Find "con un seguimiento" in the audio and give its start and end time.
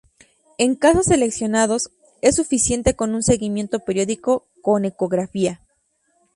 2.95-3.81